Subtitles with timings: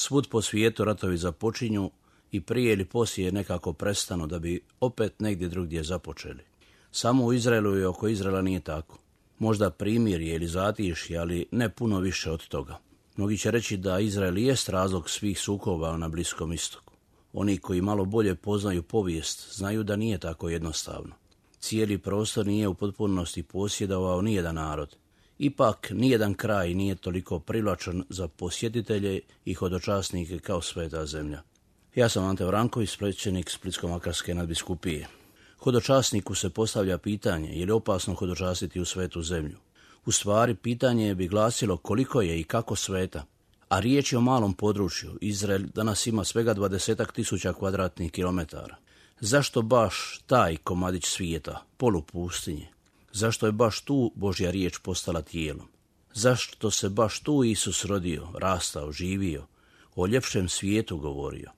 [0.00, 1.90] Svud po svijetu ratovi započinju
[2.32, 6.42] i prije ili poslije nekako prestanu da bi opet negdje drugdje započeli.
[6.90, 8.98] Samo u Izraelu i oko Izraela nije tako.
[9.38, 12.78] Možda primirje ili zatišje, ali ne puno više od toga.
[13.16, 16.92] Mnogi će reći da Izrael jest razlog svih sukoba na Bliskom istoku.
[17.32, 21.14] Oni koji malo bolje poznaju povijest znaju da nije tako jednostavno.
[21.60, 24.96] Cijeli prostor nije u potpunosti posjedovao nijedan narod.
[25.38, 31.42] Ipak, nijedan kraj nije toliko privlačan za posjetitelje i hodočasnike kao sveta zemlja.
[31.94, 35.06] Ja sam Ante Vranković, svećenik Splitsko-Makarske nadbiskupije.
[35.58, 39.56] Hodočasniku se postavlja pitanje je li opasno hodočastiti u svetu zemlju.
[40.06, 43.24] U stvari, pitanje bi glasilo koliko je i kako sveta.
[43.68, 45.18] A riječ je o malom području.
[45.20, 48.76] Izrael danas ima svega 20 tisuća kvadratnih kilometara.
[49.20, 52.68] Zašto baš taj komadić svijeta, polupustinje?
[53.12, 55.68] Zašto je baš tu Božja riječ postala tijelom?
[56.14, 59.46] Zašto se baš tu Isus rodio, rastao, živio,
[59.96, 61.50] o ljepšem svijetu govorio?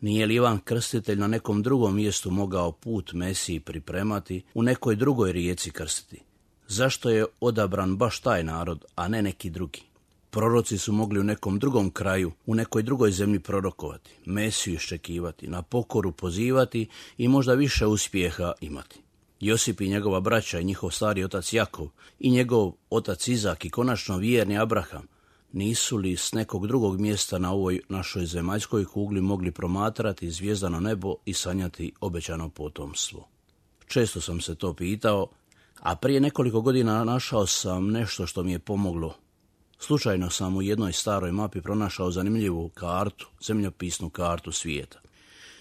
[0.00, 5.32] Nije li Ivan Krstitelj na nekom drugom mjestu mogao put Mesiji pripremati, u nekoj drugoj
[5.32, 6.22] rijeci krstiti?
[6.68, 9.82] Zašto je odabran baš taj narod, a ne neki drugi?
[10.30, 15.62] Proroci su mogli u nekom drugom kraju, u nekoj drugoj zemlji prorokovati, Mesiju iščekivati, na
[15.62, 16.88] pokoru pozivati
[17.18, 19.03] i možda više uspjeha imati.
[19.44, 24.16] Josip i njegova braća i njihov stari otac Jakov i njegov otac Izak i konačno
[24.16, 25.06] vjerni Abraham
[25.52, 31.14] nisu li s nekog drugog mjesta na ovoj našoj zemaljskoj kugli mogli promatrati zvijezdano nebo
[31.24, 33.28] i sanjati obećano potomstvo?
[33.86, 35.26] Često sam se to pitao,
[35.80, 39.14] a prije nekoliko godina našao sam nešto što mi je pomoglo.
[39.78, 45.00] Slučajno sam u jednoj staroj mapi pronašao zanimljivu kartu, zemljopisnu kartu svijeta.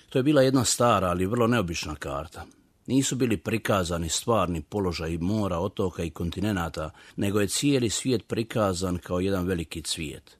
[0.09, 2.46] To je bila jedna stara, ali vrlo neobična karta.
[2.88, 9.20] Nisu bili prikazani stvarni položaj mora, otoka i kontinenata, nego je cijeli svijet prikazan kao
[9.20, 10.38] jedan veliki cvijet.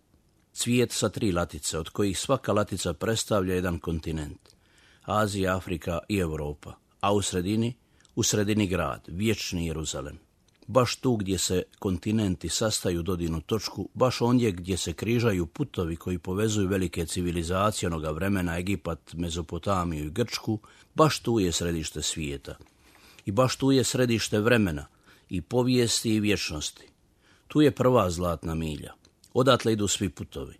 [0.54, 4.56] Cvijet sa tri latice, od kojih svaka latica predstavlja jedan kontinent.
[5.02, 6.74] Azija, Afrika i Europa.
[7.00, 7.74] A u sredini,
[8.16, 10.20] u sredini grad, vječni Jeruzalem
[10.68, 16.18] baš tu gdje se kontinenti sastaju dodinu točku, baš ondje gdje se križaju putovi koji
[16.18, 20.60] povezuju velike civilizacije onoga vremena, Egipat, Mezopotamiju i Grčku,
[20.96, 22.56] baš tu je središte svijeta.
[23.26, 24.86] I baš tu je središte vremena
[25.30, 26.88] i povijesti i vječnosti.
[27.48, 28.94] Tu je prva zlatna milja.
[29.34, 30.56] Odatle idu svi putovi.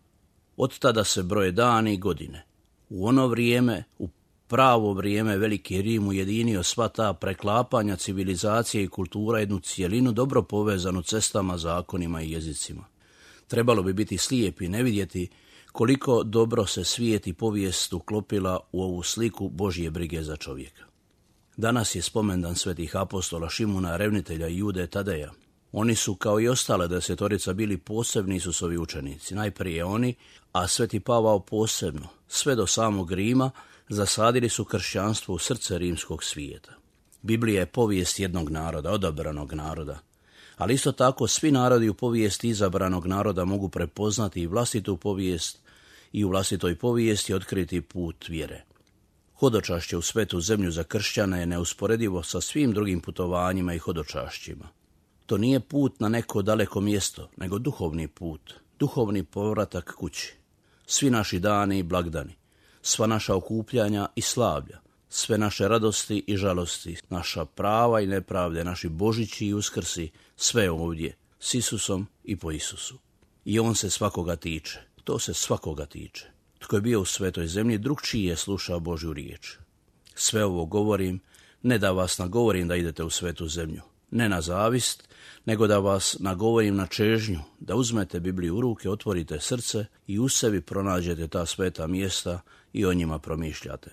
[0.58, 2.46] Od tada se broje dani i godine.
[2.90, 4.08] U ono vrijeme, u
[4.54, 11.02] pravo vrijeme Veliki Rim ujedinio sva ta preklapanja civilizacije i kultura jednu cijelinu dobro povezanu
[11.02, 12.86] cestama, zakonima i jezicima.
[13.48, 15.30] Trebalo bi biti slijep i ne vidjeti
[15.72, 20.84] koliko dobro se svijet i povijest uklopila u ovu sliku Božje brige za čovjeka.
[21.58, 25.32] Danas je spomendan svetih apostola Šimuna, Revnitelja i Jude Tadeja.
[25.72, 29.36] Oni su kao i ostale desetorica bili posebni Isusovi učenici.
[29.36, 30.16] Najprije oni,
[30.52, 33.52] a sveti Pavao posebno, sve do samog Rima,
[33.90, 36.74] zasadili su kršćanstvo u srce rimskog svijeta.
[37.22, 40.00] Biblija je povijest jednog naroda, odabranog naroda,
[40.58, 45.60] ali isto tako svi narodi u povijesti izabranog naroda mogu prepoznati i vlastitu povijest
[46.12, 48.64] i u vlastitoj povijesti otkriti put vjere.
[49.40, 54.68] Hodočašće u svetu zemlju za kršćane je neusporedivo sa svim drugim putovanjima i hodočašćima.
[55.26, 60.36] To nije put na neko daleko mjesto, nego duhovni put, duhovni povratak kući.
[60.86, 62.36] Svi naši dani i blagdani,
[62.84, 64.80] sva naša okupljanja i slavlja,
[65.10, 71.16] sve naše radosti i žalosti, naša prava i nepravde, naši božići i uskrsi, sve ovdje,
[71.40, 73.00] s Isusom i po Isusu.
[73.46, 76.26] I on se svakoga tiče, to se svakoga tiče.
[76.60, 79.58] Tko je bio u svetoj zemlji, drugčiji je slušao Božju riječ.
[80.16, 81.20] Sve ovo govorim,
[81.62, 83.82] ne da vas nagovorim da idete u svetu zemlju,
[84.14, 85.10] ne na zavist,
[85.46, 90.30] nego da vas nagovorim na čežnju, da uzmete Bibliju u ruke, otvorite srce i u
[90.30, 92.42] sebi pronađete ta sveta mjesta
[92.74, 93.92] i o njima promišljate.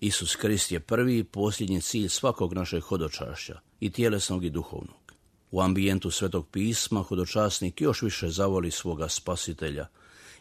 [0.00, 5.12] Isus Krist je prvi i posljednji cilj svakog našeg hodočašća, i tjelesnog i duhovnog.
[5.50, 9.86] U ambijentu svetog pisma hodočasnik još više zavoli svoga spasitelja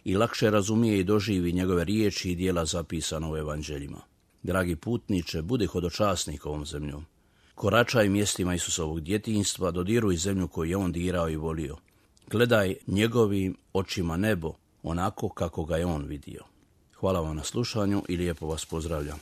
[0.04, 4.01] i lakše razumije i doživi njegove riječi i dijela zapisano u evanđeljima.
[4.44, 7.06] Dragi putniče, budi hodočasnik ovom zemljom.
[7.59, 11.77] Koračaj mjestima Isusovog djetinjstva, dodiruj zemlju koju je on dirao i volio.
[12.27, 14.53] Gledaj njegovim očima nebo
[14.83, 16.44] onako kako ga je on vidio.
[16.95, 19.19] Hvala vam na slušanju i lijepo vas pozdravljam.